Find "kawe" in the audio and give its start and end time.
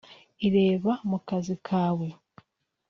1.67-2.07